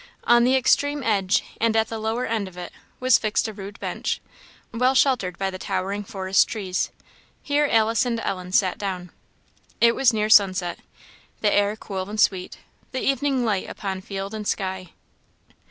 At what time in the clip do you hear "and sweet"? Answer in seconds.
12.09-12.57